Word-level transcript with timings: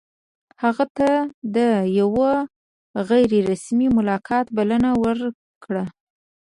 هغه 0.63 0.85
ته 0.97 1.09
د 1.55 1.57
یوه 1.99 2.31
غیر 3.09 3.31
رسمي 3.51 3.87
ملاقات 3.97 4.45
بلنه 4.57 4.89
ورکړه. 5.03 5.83